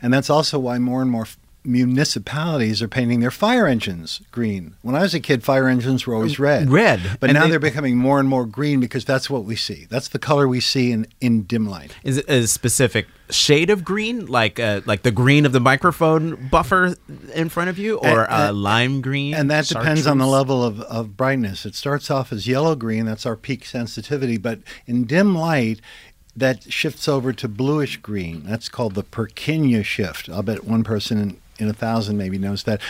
And 0.00 0.12
that's 0.12 0.30
also 0.30 0.58
why 0.58 0.78
more 0.78 1.02
and 1.02 1.10
more 1.10 1.26
municipalities 1.68 2.80
are 2.82 2.88
painting 2.88 3.20
their 3.20 3.30
fire 3.30 3.66
engines 3.66 4.20
green. 4.32 4.74
When 4.82 4.94
I 4.94 5.02
was 5.02 5.14
a 5.14 5.20
kid, 5.20 5.42
fire 5.44 5.68
engines 5.68 6.06
were 6.06 6.14
always 6.14 6.38
red. 6.38 6.70
Red. 6.70 7.00
But 7.20 7.30
And 7.30 7.38
now 7.38 7.46
they- 7.46 7.54
are 7.54 7.58
becoming 7.60 7.96
more 7.96 8.18
and 8.18 8.28
more 8.28 8.46
green 8.46 8.80
because 8.80 9.04
that's 9.04 9.28
what 9.28 9.44
we 9.44 9.54
see. 9.56 9.86
That's 9.90 10.08
the 10.08 10.18
color 10.18 10.48
we 10.48 10.60
see 10.60 10.90
in, 10.90 11.06
in 11.20 11.42
dim 11.42 11.68
light. 11.68 11.94
Is 12.02 12.16
it 12.18 12.28
a 12.28 12.46
specific 12.46 13.06
shade 13.30 13.68
of 13.68 13.84
green, 13.84 14.24
like 14.26 14.58
uh, 14.58 14.80
like 14.86 15.02
the 15.02 15.10
green 15.10 15.44
of 15.44 15.52
the 15.52 15.60
microphone 15.60 16.48
buffer 16.50 16.96
in 17.34 17.48
front 17.50 17.68
of 17.68 17.78
you, 17.78 17.98
or 17.98 18.24
And- 18.30 18.50
uh, 18.50 18.52
lime 18.54 19.00
green? 19.02 19.34
And 19.34 19.50
that 19.50 19.66
depends 19.66 20.06
on 20.06 20.18
the 20.18 20.26
level 20.26 20.64
of, 20.64 20.80
of 20.82 21.16
brightness. 21.16 21.66
It 21.66 21.74
starts 21.74 22.10
off 22.10 22.32
as 22.32 22.46
yellow 22.46 22.74
green, 22.74 23.04
that's 23.04 23.26
our 23.26 23.36
peak 23.36 23.64
sensitivity, 23.66 24.38
but 24.38 24.60
in 24.86 25.04
dim 25.04 25.36
light, 25.36 25.80
that 26.34 26.72
shifts 26.72 27.08
over 27.08 27.32
to 27.32 27.48
bluish 27.48 27.96
green. 27.96 28.44
That's 28.46 28.68
called 28.68 28.94
the 28.94 29.02
Purkinje 29.02 29.84
shift. 29.84 30.28
I'll 30.28 30.42
bet 30.44 30.62
one 30.64 30.84
person 30.84 31.40
in, 31.58 31.68
a 31.68 31.72
thousand 31.72 32.16
maybe 32.16 32.38
knows 32.38 32.64
that. 32.64 32.80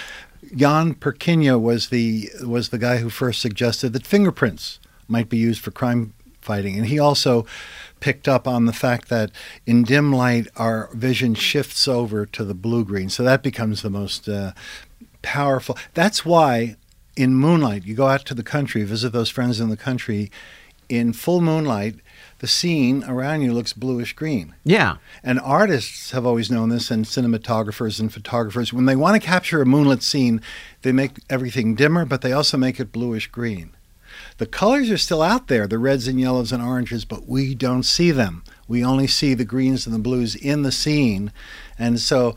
Jan 0.55 0.95
Purkinje 0.95 1.61
was 1.61 1.89
the 1.89 2.31
was 2.45 2.69
the 2.69 2.79
guy 2.79 2.99
who 2.99 3.11
first 3.11 3.41
suggested 3.41 3.93
that 3.93 4.07
fingerprints 4.07 4.79
might 5.09 5.29
be 5.29 5.37
used 5.37 5.61
for 5.61 5.71
crime 5.71 6.15
fighting, 6.41 6.77
and 6.77 6.87
he 6.87 6.99
also 6.99 7.45
picked 8.01 8.29
up 8.29 8.47
on 8.47 8.67
the 8.67 8.73
fact 8.73 9.09
that 9.09 9.31
in 9.67 9.83
dim 9.83 10.13
light 10.13 10.47
our 10.57 10.89
vision 10.95 11.35
shifts 11.35 11.89
over 11.89 12.25
to 12.25 12.45
the 12.45 12.55
blue 12.55 12.85
green, 12.85 13.09
so 13.09 13.23
that 13.25 13.43
becomes 13.43 13.83
the 13.83 13.91
most 13.91 14.29
uh, 14.29 14.53
powerful. 15.23 15.77
That's 15.95 16.25
why 16.25 16.77
in 17.19 17.35
moonlight, 17.35 17.85
you 17.85 17.97
go 17.97 18.07
out 18.07 18.25
to 18.27 18.35
the 18.35 18.45
country, 18.45 18.85
visit 18.85 19.11
those 19.13 19.29
friends 19.29 19.59
in 19.61 19.71
the 19.71 19.77
country. 19.77 20.31
In 20.89 21.13
full 21.13 21.41
moonlight, 21.41 21.97
the 22.39 22.47
scene 22.47 23.03
around 23.05 23.43
you 23.43 23.53
looks 23.53 23.73
bluish 23.73 24.13
green. 24.13 24.55
Yeah. 24.65 24.97
And 25.23 25.41
artists 25.41 26.13
have 26.13 26.25
always 26.25 26.51
known 26.51 26.69
this, 26.69 26.91
and 26.91 27.05
cinematographers 27.05 27.99
and 27.99 28.13
photographers. 28.13 28.73
When 28.73 28.87
they 28.87 28.97
want 28.97 29.21
to 29.21 29.27
capture 29.27 29.61
a 29.61 29.67
moonlit 29.67 30.03
scene, 30.03 30.41
they 30.83 30.93
make 30.93 31.19
everything 31.29 31.75
dimmer, 31.75 32.05
but 32.05 32.23
they 32.23 32.33
also 32.33 32.57
make 32.57 32.79
it 32.79 32.93
bluish 32.93 33.27
green. 33.27 33.75
The 34.39 34.47
colors 34.47 34.91
are 34.91 34.99
still 34.99 35.23
out 35.23 35.49
there, 35.49 35.67
the 35.67 35.79
reds 35.79 36.07
and 36.07 36.21
yellows 36.21 36.53
and 36.53 36.63
oranges, 36.63 37.05
but 37.05 37.29
we 37.29 37.55
don't 37.55 37.83
see 37.83 38.11
them. 38.11 38.45
We 38.69 38.85
only 38.85 39.07
see 39.07 39.35
the 39.35 39.45
greens 39.45 39.87
and 39.87 39.95
the 39.95 40.01
blues 40.01 40.35
in 40.35 40.63
the 40.63 40.73
scene. 40.73 41.33
And 41.79 42.01
so 42.01 42.37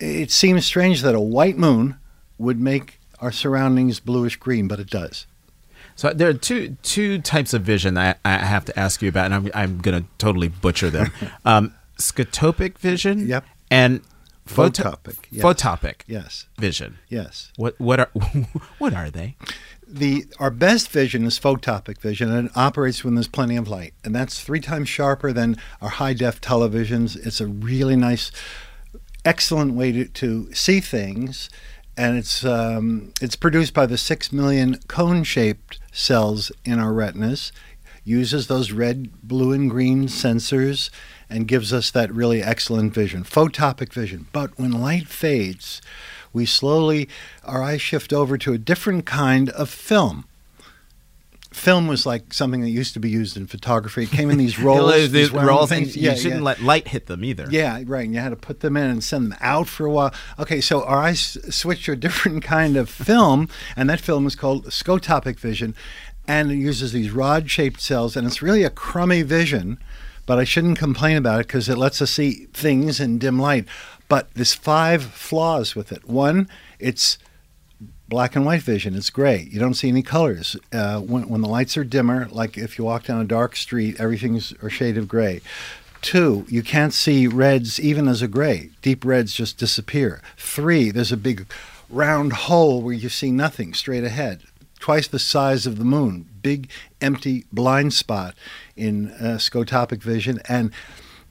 it 0.00 0.30
seems 0.30 0.64
strange 0.64 1.02
that 1.02 1.14
a 1.14 1.20
white 1.20 1.58
moon 1.58 1.96
would 2.38 2.60
make 2.60 2.98
our 3.20 3.32
surroundings 3.32 4.00
bluish 4.00 4.36
green, 4.36 4.68
but 4.68 4.80
it 4.80 4.90
does. 4.90 5.26
So 5.96 6.12
there 6.12 6.28
are 6.28 6.34
two 6.34 6.76
two 6.82 7.20
types 7.20 7.54
of 7.54 7.62
vision 7.62 7.96
I, 7.96 8.16
I 8.24 8.38
have 8.38 8.64
to 8.66 8.78
ask 8.78 9.00
you 9.02 9.08
about, 9.08 9.26
and 9.26 9.34
I'm 9.34 9.50
I'm 9.54 9.78
going 9.78 10.02
to 10.02 10.08
totally 10.18 10.48
butcher 10.48 10.90
them. 10.90 11.12
um, 11.44 11.74
scotopic 11.98 12.78
vision. 12.78 13.28
Yep. 13.28 13.44
And 13.70 14.02
photo- 14.46 14.82
Photopic, 14.90 15.16
yes. 15.30 15.42
Photopic 15.44 15.94
Yes, 16.06 16.46
vision. 16.58 16.98
yes. 17.08 17.50
What 17.56 17.78
what 17.80 18.00
are 18.00 18.10
what 18.78 18.92
are 18.94 19.10
they? 19.10 19.36
the 19.86 20.24
our 20.40 20.50
best 20.50 20.88
vision 20.88 21.24
is 21.26 21.38
photopic 21.38 21.98
vision 22.00 22.32
and 22.32 22.48
it 22.48 22.56
operates 22.56 23.04
when 23.04 23.14
there's 23.14 23.28
plenty 23.28 23.54
of 23.54 23.68
light 23.68 23.92
and 24.02 24.14
that's 24.14 24.40
three 24.40 24.58
times 24.58 24.88
sharper 24.88 25.30
than 25.30 25.56
our 25.82 25.90
high 25.90 26.14
def 26.14 26.40
televisions 26.40 27.16
it's 27.26 27.38
a 27.38 27.46
really 27.46 27.94
nice 27.94 28.32
excellent 29.26 29.74
way 29.74 29.92
to, 29.92 30.06
to 30.06 30.52
see 30.54 30.80
things 30.80 31.50
and 31.96 32.16
it's 32.16 32.44
um, 32.44 33.12
it's 33.20 33.36
produced 33.36 33.74
by 33.74 33.86
the 33.86 33.98
six 33.98 34.32
million 34.32 34.78
cone 34.88 35.24
shaped 35.24 35.78
cells 35.92 36.50
in 36.64 36.78
our 36.78 36.92
retinas 36.92 37.52
uses 38.06 38.46
those 38.46 38.70
red 38.70 39.22
blue 39.22 39.52
and 39.52 39.70
green 39.70 40.04
sensors 40.06 40.90
and 41.30 41.48
gives 41.48 41.72
us 41.72 41.90
that 41.90 42.12
really 42.12 42.42
excellent 42.42 42.92
vision 42.92 43.24
photopic 43.24 43.92
vision. 43.92 44.26
But 44.32 44.58
when 44.58 44.72
light 44.72 45.08
fades 45.08 45.80
we 46.32 46.44
slowly 46.44 47.08
our 47.44 47.62
eyes 47.62 47.80
shift 47.80 48.12
over 48.12 48.36
to 48.38 48.52
a 48.52 48.58
different 48.58 49.06
kind 49.06 49.48
of 49.50 49.70
film 49.70 50.24
film 51.54 51.86
was 51.86 52.04
like 52.04 52.32
something 52.34 52.60
that 52.60 52.70
used 52.70 52.94
to 52.94 53.00
be 53.00 53.08
used 53.08 53.36
in 53.36 53.46
photography 53.46 54.02
it 54.04 54.10
came 54.10 54.28
in 54.30 54.38
these 54.38 54.58
rolls 54.66 54.92
The 54.92 55.06
these 55.08 55.30
rolls, 55.30 55.68
things. 55.70 55.96
you 55.96 56.02
Yeah, 56.02 56.14
shouldn't 56.14 56.40
yeah. 56.40 56.46
let 56.46 56.60
light 56.60 56.88
hit 56.88 57.06
them 57.06 57.24
either. 57.24 57.46
Yeah, 57.50 57.82
right. 57.86 58.04
And 58.04 58.14
you 58.14 58.20
had 58.20 58.30
to 58.30 58.36
put 58.36 58.60
them 58.60 58.76
in 58.76 58.90
and 58.90 59.02
send 59.02 59.30
them 59.32 59.38
out 59.40 59.68
for 59.68 59.86
a 59.86 59.90
while. 59.90 60.12
Okay, 60.38 60.60
so 60.60 60.82
our 60.84 60.98
eyes 60.98 61.38
switched 61.54 61.84
to 61.86 61.92
a 61.92 61.96
different 61.96 62.42
kind 62.56 62.76
of 62.76 62.88
film, 62.90 63.48
and 63.76 63.88
that 63.88 64.00
film 64.00 64.26
is 64.26 64.34
called 64.34 64.66
scotopic 64.66 65.38
vision, 65.38 65.74
and 66.26 66.50
it 66.50 66.56
uses 66.56 66.92
these 66.92 67.10
rod-shaped 67.10 67.80
cells, 67.80 68.16
and 68.16 68.26
it's 68.26 68.42
really 68.42 68.64
a 68.64 68.70
crummy 68.70 69.22
vision, 69.22 69.78
but 70.26 70.38
I 70.38 70.44
shouldn't 70.44 70.78
complain 70.78 71.16
about 71.16 71.40
it 71.40 71.46
because 71.46 71.68
it 71.68 71.76
lets 71.78 72.00
us 72.02 72.10
see 72.12 72.46
things 72.52 72.98
in 73.00 73.18
dim 73.18 73.38
light. 73.38 73.66
But 74.08 74.32
there's 74.34 74.54
five 74.54 75.02
flaws 75.04 75.74
with 75.74 75.92
it. 75.92 76.08
One, 76.08 76.48
it's 76.78 77.18
black 78.14 78.36
and 78.36 78.46
white 78.46 78.62
vision. 78.62 78.94
It's 78.94 79.10
gray. 79.10 79.48
You 79.50 79.58
don't 79.58 79.74
see 79.74 79.88
any 79.88 80.00
colors. 80.00 80.56
Uh, 80.72 81.00
when, 81.00 81.28
when 81.28 81.40
the 81.40 81.48
lights 81.48 81.76
are 81.76 81.82
dimmer, 81.82 82.28
like 82.30 82.56
if 82.56 82.78
you 82.78 82.84
walk 82.84 83.06
down 83.06 83.20
a 83.20 83.24
dark 83.24 83.56
street, 83.56 83.98
everything's 83.98 84.52
a 84.62 84.70
shade 84.70 84.96
of 84.96 85.08
gray. 85.08 85.40
Two, 86.00 86.46
you 86.48 86.62
can't 86.62 86.94
see 86.94 87.26
reds 87.26 87.80
even 87.80 88.06
as 88.06 88.22
a 88.22 88.28
gray. 88.28 88.70
Deep 88.82 89.04
reds 89.04 89.32
just 89.32 89.58
disappear. 89.58 90.22
Three, 90.36 90.92
there's 90.92 91.10
a 91.10 91.16
big 91.16 91.46
round 91.90 92.34
hole 92.34 92.82
where 92.82 92.94
you 92.94 93.08
see 93.08 93.32
nothing 93.32 93.74
straight 93.74 94.04
ahead. 94.04 94.44
Twice 94.78 95.08
the 95.08 95.18
size 95.18 95.66
of 95.66 95.76
the 95.76 95.84
moon. 95.84 96.28
Big 96.40 96.70
empty 97.00 97.46
blind 97.52 97.94
spot 97.94 98.36
in 98.76 99.10
uh, 99.14 99.38
scotopic 99.38 100.04
vision. 100.04 100.38
And 100.48 100.70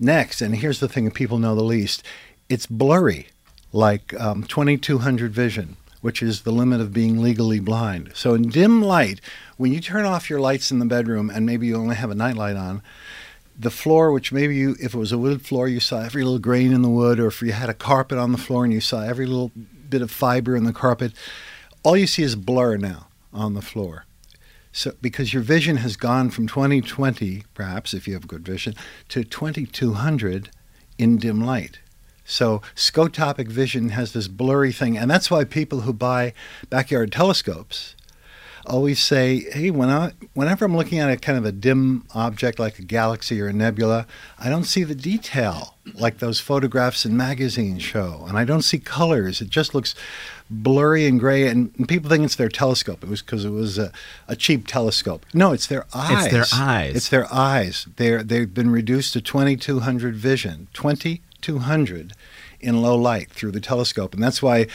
next, 0.02 0.42
and 0.42 0.58
here's 0.58 0.82
the 0.82 0.90
thing 0.90 1.06
that 1.06 1.14
people 1.14 1.38
know 1.38 1.56
the 1.56 1.64
least 1.64 2.04
it's 2.50 2.66
blurry, 2.66 3.28
like 3.72 4.14
um, 4.20 4.44
2200 4.44 5.32
vision 5.32 5.78
which 6.04 6.22
is 6.22 6.42
the 6.42 6.52
limit 6.52 6.82
of 6.82 6.92
being 6.92 7.22
legally 7.22 7.62
blind. 7.62 8.12
So 8.14 8.34
in 8.34 8.50
dim 8.50 8.82
light, 8.82 9.22
when 9.56 9.72
you 9.72 9.80
turn 9.80 10.04
off 10.04 10.30
your 10.30 10.42
lights 10.42 10.70
in 10.70 10.80
the 10.80 10.86
bedroom 10.86 11.30
and 11.30 11.46
maybe 11.46 11.68
you 11.68 11.78
only 11.78 11.96
have 11.96 12.12
a 12.12 12.16
nightlight 12.16 12.58
on, 12.58 12.84
the 13.58 13.70
floor, 13.70 14.12
which 14.12 14.34
maybe 14.34 14.54
you, 14.54 14.76
if 14.82 14.94
it 14.94 14.98
was 14.98 15.14
a 15.14 15.18
wood 15.18 15.46
floor, 15.46 15.70
you 15.70 15.80
saw 15.80 16.02
every 16.02 16.22
little 16.24 16.40
grain 16.40 16.74
in 16.74 16.82
the 16.82 16.90
wood, 16.90 17.22
or 17.22 17.28
if 17.28 17.42
you 17.42 17.54
had 17.54 17.70
a 17.70 17.74
carpet 17.74 18.18
on 18.18 18.34
the 18.34 18.38
floor 18.38 18.66
and 18.66 18.74
you 18.74 18.82
saw 18.82 19.02
every 19.02 19.26
little 19.26 19.54
bit 19.90 20.02
of 20.02 20.12
fiber 20.12 20.58
in 20.58 20.66
the 20.66 20.74
carpet, 20.74 21.14
all 21.84 21.96
you 21.96 22.08
see 22.08 22.24
is 22.24 22.36
blur 22.36 22.76
now 22.76 23.08
on 23.32 23.54
the 23.54 23.62
floor. 23.62 24.06
So 24.74 24.92
because 25.02 25.34
your 25.34 25.44
vision 25.44 25.78
has 25.78 25.96
gone 25.96 26.32
from 26.32 26.48
2020, 26.48 27.46
perhaps 27.54 27.94
if 27.94 28.10
you 28.10 28.14
have 28.16 28.28
good 28.28 28.44
vision, 28.44 28.74
to 29.08 29.24
2200 29.24 30.50
in 30.98 31.16
dim 31.16 31.40
light. 31.40 31.80
So 32.26 32.62
scotopic 32.76 33.48
vision 33.48 33.90
has 33.90 34.14
this 34.14 34.28
blurry 34.28 34.72
thing, 34.72 34.98
and 34.98 35.10
that's 35.10 35.30
why 35.30 35.44
people 35.44 35.82
who 35.82 35.94
buy 35.94 36.34
backyard 36.70 37.12
telescopes 37.12 37.96
always 38.66 39.00
say, 39.04 39.46
"Hey, 39.52 39.70
when 39.72 39.90
I, 39.90 40.14
whenever 40.34 40.66
I'm 40.66 40.76
looking 40.76 41.00
at 41.00 41.10
a 41.10 41.18
kind 41.18 41.38
of 41.38 41.46
a 41.46 41.52
dim 41.52 42.06
object 42.14 42.60
like 42.60 42.80
a 42.80 42.84
galaxy 42.84 43.42
or 43.42 43.48
a 43.48 43.54
nebula, 43.54 44.08
I 44.40 44.50
don't 44.50 44.64
see 44.64 44.84
the 44.84 44.96
detail 44.96 45.76
like 45.94 46.20
those 46.20 46.40
photographs 46.40 47.06
in 47.06 47.18
magazines 47.18 47.84
show, 47.84 48.24
and 48.28 48.38
I 48.38 48.46
don't 48.46 48.62
see 48.62 48.80
colors. 48.80 49.42
It 49.42 49.50
just 49.50 49.76
looks 49.76 49.96
blurry 50.50 51.06
and 51.06 51.20
gray, 51.20 51.48
and, 51.48 51.74
and 51.78 51.90
people 51.90 52.10
think 52.10 52.24
it's 52.24 52.36
their 52.36 52.50
telescope. 52.50 53.04
It 53.04 53.10
was 53.10 53.22
because 53.22 53.44
it 53.44 53.50
was 53.50 53.78
a, 53.78 53.92
a 54.28 54.36
cheap 54.36 54.66
telescope. 54.66 55.26
No, 55.34 55.52
it's 55.52 55.68
their 55.68 55.86
eyes. 55.94 56.26
It's 56.26 56.32
their 56.32 56.60
eyes. 56.60 56.96
It's 56.96 57.10
their 57.10 57.34
eyes. 57.34 57.88
They're 57.98 58.24
they've 58.24 58.54
been 58.54 58.70
reduced 58.70 59.14
to 59.14 59.22
2200 59.22 60.16
vision. 60.16 60.68
2200 61.44 62.14
in 62.60 62.82
low 62.82 62.96
light 62.96 63.30
through 63.30 63.52
the 63.52 63.60
telescope, 63.60 64.14
and 64.14 64.24
that's 64.24 64.42
why 64.42 64.66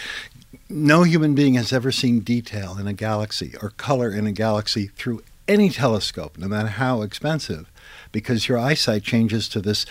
no 0.69 1.03
human 1.03 1.35
being 1.35 1.55
has 1.55 1.73
ever 1.73 1.91
seen 1.91 2.21
detail 2.21 2.77
in 2.79 2.87
a 2.87 2.93
galaxy 2.93 3.55
or 3.63 3.71
color 3.71 4.11
in 4.13 4.27
a 4.27 4.33
galaxy 4.33 4.89
through 4.89 5.23
any 5.49 5.71
telescope, 5.71 6.37
no 6.37 6.47
matter 6.47 6.69
how 6.69 7.03
expensive, 7.03 7.71
because 8.13 8.49
your 8.49 8.59
eyesight 8.59 9.03
changes 9.03 9.49
to 9.49 9.61
this 9.61 9.87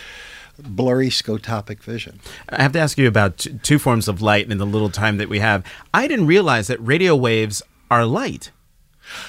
blurry 0.58 1.08
scotopic 1.08 1.80
vision. 1.80 2.20
I 2.48 2.62
have 2.62 2.72
to 2.72 2.78
ask 2.78 2.98
you 2.98 3.08
about 3.08 3.46
two 3.62 3.78
forms 3.78 4.08
of 4.08 4.22
light 4.22 4.50
in 4.50 4.58
the 4.58 4.66
little 4.66 4.90
time 4.90 5.18
that 5.18 5.28
we 5.28 5.40
have. 5.40 5.64
I 5.92 6.08
didn't 6.08 6.26
realize 6.26 6.68
that 6.68 6.78
radio 6.84 7.14
waves 7.14 7.62
are 7.90 8.04
light. 8.04 8.50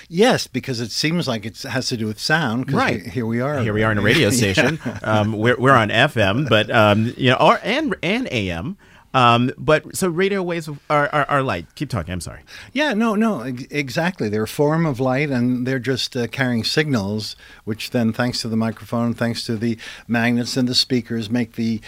Yes, 0.07 0.47
because 0.47 0.79
it 0.79 0.91
seems 0.91 1.27
like 1.27 1.45
it 1.45 1.61
has 1.63 1.87
to 1.89 1.97
do 1.97 2.07
with 2.07 2.19
sound. 2.19 2.71
Right. 2.71 3.05
Here 3.05 3.25
we 3.25 3.41
are. 3.41 3.59
Here 3.59 3.73
we 3.73 3.83
are 3.83 3.91
in 3.91 3.97
a 3.97 4.01
radio 4.01 4.29
station. 4.41 4.79
um, 5.03 5.33
we're, 5.33 5.57
we're 5.57 5.75
on 5.75 5.89
FM, 5.89 6.47
but 6.49 6.69
um, 6.71 7.13
you 7.17 7.31
know, 7.31 7.37
or 7.37 7.59
and 7.63 7.95
and 8.03 8.27
AM. 8.31 8.77
Um, 9.13 9.51
but 9.57 9.95
so 9.95 10.07
radio 10.07 10.43
waves 10.43 10.69
are, 10.89 11.09
are, 11.11 11.25
are, 11.25 11.41
light. 11.41 11.73
Keep 11.75 11.89
talking. 11.89 12.11
I'm 12.11 12.21
sorry. 12.21 12.41
Yeah, 12.73 12.93
no, 12.93 13.15
no, 13.15 13.41
exactly. 13.41 14.29
They're 14.29 14.43
a 14.43 14.47
form 14.47 14.85
of 14.85 14.99
light, 14.99 15.31
and 15.31 15.65
they're 15.65 15.79
just 15.79 16.15
uh, 16.15 16.27
carrying 16.27 16.63
signals, 16.63 17.35
which 17.63 17.89
then, 17.89 18.13
thanks 18.13 18.41
to 18.41 18.47
the 18.47 18.55
microphone, 18.55 19.15
thanks 19.15 19.43
to 19.45 19.57
the 19.57 19.79
magnets 20.07 20.55
and 20.57 20.67
the 20.67 20.75
speakers, 20.75 21.29
make 21.29 21.53
the 21.53 21.81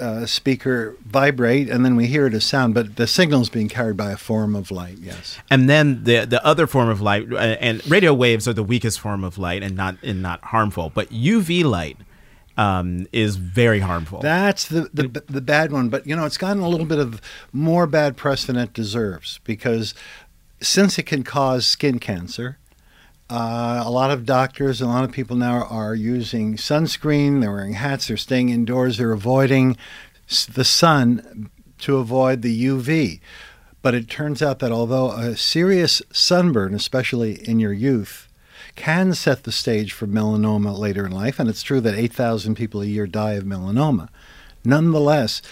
uh, 0.00 0.24
speaker 0.26 0.96
vibrate, 1.04 1.68
and 1.68 1.84
then 1.84 1.96
we 1.96 2.06
hear 2.06 2.26
it 2.26 2.34
as 2.34 2.44
sound. 2.44 2.74
But 2.74 2.94
the 2.94 3.08
signal 3.08 3.40
is 3.40 3.48
being 3.48 3.68
carried 3.68 3.96
by 3.96 4.12
a 4.12 4.16
form 4.16 4.54
of 4.54 4.70
light. 4.70 4.98
Yes. 4.98 5.38
And 5.50 5.68
then 5.68 6.04
the 6.04 6.26
the 6.26 6.44
other 6.46 6.68
form 6.68 6.88
of 6.88 7.00
light, 7.00 7.32
uh, 7.32 7.36
and 7.36 7.84
radio 7.90 8.14
waves 8.14 8.46
are 8.46 8.52
the 8.52 8.62
weakest 8.62 9.00
form 9.00 9.24
of 9.24 9.36
light, 9.36 9.64
and 9.64 9.76
not 9.76 9.96
and 10.04 10.22
not 10.22 10.44
harmful. 10.44 10.92
But 10.94 11.10
UV 11.10 11.64
light 11.64 11.96
um, 12.58 13.06
is 13.12 13.36
very 13.36 13.78
harmful. 13.78 14.20
That's 14.20 14.66
the, 14.66 14.90
the 14.92 15.22
the 15.26 15.40
bad 15.40 15.72
one. 15.72 15.88
But 15.88 16.06
you 16.06 16.14
know, 16.14 16.26
it's 16.26 16.36
gotten 16.36 16.62
a 16.62 16.68
little 16.68 16.86
bit 16.86 16.98
of 16.98 17.22
more 17.52 17.86
bad 17.86 18.16
press 18.16 18.44
than 18.44 18.56
it 18.56 18.74
deserves 18.74 19.40
because 19.44 19.94
since 20.60 20.98
it 20.98 21.04
can 21.04 21.22
cause 21.22 21.66
skin 21.66 21.98
cancer. 21.98 22.58
Uh, 23.30 23.82
a 23.84 23.90
lot 23.90 24.10
of 24.10 24.24
doctors, 24.24 24.80
a 24.80 24.86
lot 24.86 25.04
of 25.04 25.12
people 25.12 25.36
now 25.36 25.64
are 25.64 25.94
using 25.94 26.56
sunscreen. 26.56 27.42
They're 27.42 27.52
wearing 27.52 27.74
hats. 27.74 28.08
They're 28.08 28.16
staying 28.16 28.48
indoors. 28.48 28.96
They're 28.96 29.12
avoiding 29.12 29.76
the 30.54 30.64
sun 30.64 31.50
to 31.80 31.98
avoid 31.98 32.40
the 32.40 32.64
UV. 32.64 33.20
But 33.82 33.94
it 33.94 34.08
turns 34.08 34.42
out 34.42 34.60
that 34.60 34.72
although 34.72 35.10
a 35.12 35.36
serious 35.36 36.00
sunburn, 36.10 36.72
especially 36.74 37.46
in 37.46 37.60
your 37.60 37.74
youth, 37.74 38.27
can 38.78 39.12
set 39.12 39.42
the 39.42 39.50
stage 39.50 39.92
for 39.92 40.06
melanoma 40.06 40.78
later 40.78 41.04
in 41.04 41.10
life, 41.10 41.40
and 41.40 41.50
it's 41.50 41.64
true 41.64 41.80
that 41.80 41.96
8,000 41.96 42.54
people 42.54 42.80
a 42.80 42.86
year 42.86 43.08
die 43.08 43.32
of 43.32 43.42
melanoma. 43.42 44.08
Nonetheless, 44.64 45.42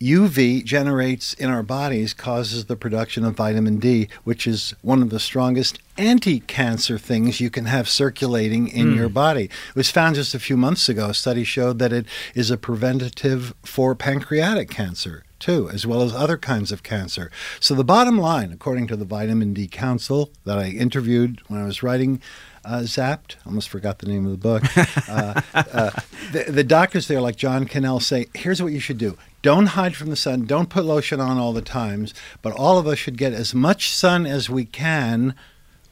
UV 0.00 0.64
generates 0.64 1.34
in 1.34 1.50
our 1.50 1.64
bodies 1.64 2.14
causes 2.14 2.66
the 2.66 2.76
production 2.76 3.24
of 3.24 3.34
vitamin 3.34 3.78
D, 3.78 4.08
which 4.22 4.46
is 4.46 4.74
one 4.80 5.02
of 5.02 5.10
the 5.10 5.18
strongest 5.18 5.80
anti-cancer 5.98 6.98
things 6.98 7.40
you 7.40 7.50
can 7.50 7.64
have 7.64 7.88
circulating 7.88 8.68
in 8.68 8.92
mm. 8.92 8.96
your 8.96 9.08
body. 9.08 9.44
It 9.44 9.76
was 9.76 9.90
found 9.90 10.14
just 10.14 10.34
a 10.34 10.40
few 10.40 10.56
months 10.56 10.88
ago. 10.88 11.10
A 11.10 11.14
study 11.14 11.42
showed 11.42 11.80
that 11.80 11.92
it 11.92 12.06
is 12.34 12.50
a 12.50 12.56
preventative 12.56 13.54
for 13.64 13.96
pancreatic 13.96 14.70
cancer 14.70 15.24
too, 15.42 15.68
as 15.70 15.84
well 15.84 16.02
as 16.02 16.14
other 16.14 16.38
kinds 16.38 16.70
of 16.70 16.84
cancer. 16.84 17.28
So 17.58 17.74
the 17.74 17.82
bottom 17.82 18.16
line, 18.16 18.52
according 18.52 18.86
to 18.86 18.96
the 18.96 19.04
Vitamin 19.04 19.52
D 19.52 19.66
Council 19.66 20.30
that 20.44 20.56
I 20.56 20.68
interviewed 20.68 21.42
when 21.48 21.60
I 21.60 21.66
was 21.66 21.82
writing 21.82 22.22
uh, 22.64 22.80
Zapped. 22.80 23.36
Almost 23.46 23.68
forgot 23.68 23.98
the 23.98 24.06
name 24.06 24.24
of 24.26 24.32
the 24.32 24.38
book. 24.38 24.62
Uh, 25.08 25.40
uh, 25.54 25.90
the, 26.32 26.44
the, 26.48 26.64
doctors 26.64 27.08
there, 27.08 27.20
like 27.20 27.36
John 27.36 27.66
Cannell, 27.66 28.00
say, 28.00 28.26
here's 28.34 28.62
what 28.62 28.72
you 28.72 28.80
should 28.80 28.98
do. 28.98 29.18
Don't 29.42 29.66
hide 29.66 29.94
from 29.94 30.10
the 30.10 30.16
sun. 30.16 30.46
Don't 30.46 30.70
put 30.70 30.84
lotion 30.84 31.20
on 31.20 31.38
all 31.38 31.52
the 31.52 31.62
times. 31.62 32.14
But 32.40 32.52
all 32.54 32.78
of 32.78 32.86
us 32.86 32.98
should 32.98 33.18
get 33.18 33.32
as 33.32 33.54
much 33.54 33.90
sun 33.90 34.24
as 34.26 34.48
we 34.48 34.64
can 34.64 35.34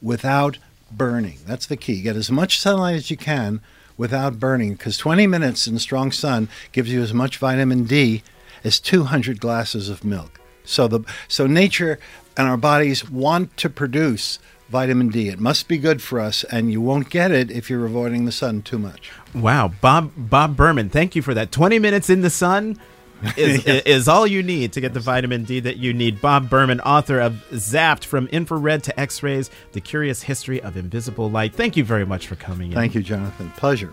without 0.01 0.57
burning. 0.91 1.39
That's 1.45 1.65
the 1.65 1.77
key. 1.77 2.01
Get 2.01 2.15
as 2.15 2.31
much 2.31 2.59
sunlight 2.59 2.95
as 2.95 3.11
you 3.11 3.17
can 3.17 3.61
without 3.97 4.39
burning 4.39 4.73
because 4.73 4.97
20 4.97 5.27
minutes 5.27 5.67
in 5.67 5.77
strong 5.77 6.11
sun 6.11 6.49
gives 6.71 6.91
you 6.91 7.01
as 7.01 7.13
much 7.13 7.37
vitamin 7.37 7.83
D 7.83 8.23
as 8.63 8.79
200 8.79 9.39
glasses 9.39 9.89
of 9.89 10.03
milk. 10.03 10.39
So 10.63 10.87
the 10.87 11.01
so 11.27 11.47
nature 11.47 11.99
and 12.37 12.47
our 12.47 12.57
bodies 12.57 13.09
want 13.09 13.55
to 13.57 13.69
produce 13.69 14.39
vitamin 14.71 15.09
D. 15.09 15.27
It 15.27 15.39
must 15.39 15.67
be 15.67 15.77
good 15.77 16.01
for 16.01 16.19
us, 16.19 16.43
and 16.45 16.71
you 16.71 16.81
won't 16.81 17.09
get 17.09 17.29
it 17.31 17.51
if 17.51 17.69
you're 17.69 17.85
avoiding 17.85 18.25
the 18.25 18.31
sun 18.31 18.61
too 18.61 18.79
much. 18.79 19.11
Wow, 19.35 19.71
Bob 19.81 20.11
Bob 20.15 20.55
Berman, 20.55 20.89
thank 20.89 21.15
you 21.15 21.21
for 21.21 21.33
that. 21.33 21.51
Twenty 21.51 21.77
minutes 21.77 22.09
in 22.09 22.21
the 22.21 22.29
sun. 22.29 22.79
Is, 23.37 23.63
yes. 23.67 23.83
is 23.85 24.07
all 24.07 24.25
you 24.25 24.41
need 24.41 24.73
to 24.73 24.81
get 24.81 24.95
the 24.95 24.99
vitamin 24.99 25.43
D 25.43 25.59
that 25.59 25.77
you 25.77 25.93
need. 25.93 26.21
Bob 26.21 26.49
Berman, 26.49 26.79
author 26.81 27.19
of 27.19 27.33
Zapped 27.51 28.03
From 28.03 28.25
Infrared 28.29 28.81
to 28.85 28.99
X 28.99 29.21
rays 29.21 29.51
The 29.73 29.79
Curious 29.79 30.23
History 30.23 30.59
of 30.59 30.75
Invisible 30.75 31.29
Light. 31.29 31.53
Thank 31.53 31.77
you 31.77 31.83
very 31.83 32.03
much 32.03 32.25
for 32.25 32.35
coming 32.35 32.71
in. 32.71 32.75
Thank 32.75 32.95
you, 32.95 33.03
Jonathan. 33.03 33.51
Pleasure. 33.57 33.91